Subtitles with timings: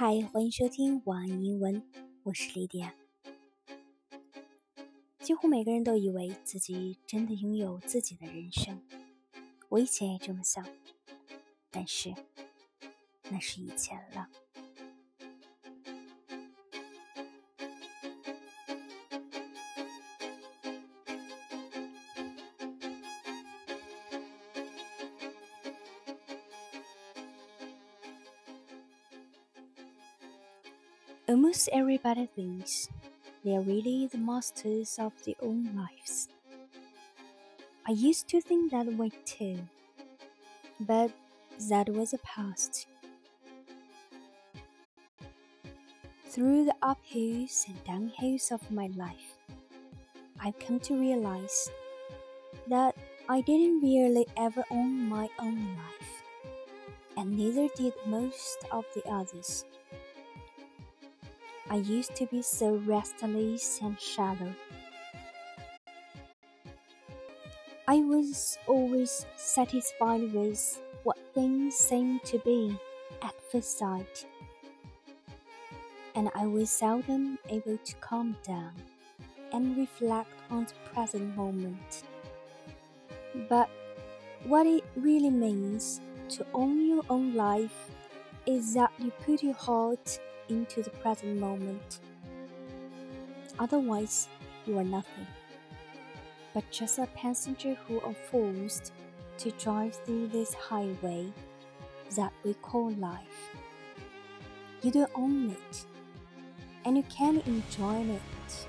[0.00, 1.82] 嗨，欢迎收听网易英文，
[2.22, 2.94] 我是莉迪亚。
[5.18, 8.80] 几乎每个人都以为自己真的拥有自己的人生，
[9.68, 10.64] 我以前也这么想，
[11.72, 12.14] 但是
[13.28, 14.28] 那是以前了。
[31.28, 32.88] Almost everybody thinks
[33.44, 36.30] they are really the masters of their own lives.
[37.86, 39.58] I used to think that way too,
[40.80, 41.10] but
[41.68, 42.86] that was the past.
[46.30, 49.36] Through the uphills and downhills of my life,
[50.40, 51.70] I've come to realize
[52.68, 52.96] that
[53.28, 56.22] I didn't really ever own my own life,
[57.18, 59.66] and neither did most of the others.
[61.70, 64.54] I used to be so restless and shallow.
[67.86, 72.78] I was always satisfied with what things seemed to be
[73.22, 74.26] at first sight,
[76.14, 78.72] and I was seldom able to calm down
[79.52, 82.02] and reflect on the present moment.
[83.48, 83.68] But
[84.44, 87.90] what it really means to own your own life
[88.48, 90.18] is that you put your heart
[90.48, 92.00] into the present moment.
[93.58, 94.28] Otherwise,
[94.66, 95.26] you are nothing
[96.54, 98.92] but just a passenger who are forced
[99.36, 101.30] to drive through this highway
[102.16, 103.54] that we call life.
[104.82, 105.86] You don't own it,
[106.84, 108.66] and you can't enjoy it.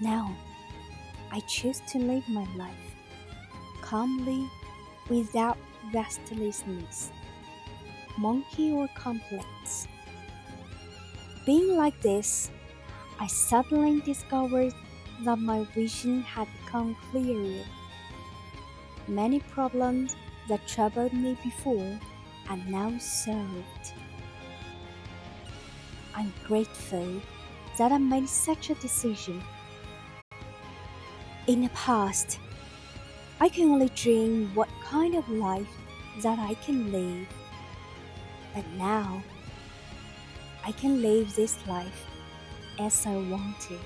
[0.00, 0.36] Now,
[1.32, 2.94] I choose to live my life
[3.82, 4.48] calmly
[5.08, 5.58] without
[5.92, 7.10] restlessness,
[8.16, 9.88] monkey or complaints.
[11.44, 12.50] Being like this,
[13.18, 14.72] I suddenly discovered
[15.24, 17.64] that my vision had become clearer.
[19.08, 20.14] Many problems
[20.48, 21.98] that troubled me before
[22.48, 23.92] are now solved.
[26.14, 27.20] I'm grateful
[27.78, 29.42] that I made such a decision.
[31.48, 32.38] In the past,
[33.40, 35.66] I can only dream what kind of life
[36.22, 37.26] that I can live.
[38.54, 39.22] But now,
[40.62, 42.04] I can live this life
[42.78, 43.80] as I wanted.